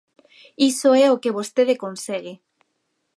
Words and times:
Iso 0.71 0.89
é 1.05 1.07
o 1.15 1.21
que 1.21 1.35
vostede 1.37 1.81
consegue. 1.83 2.33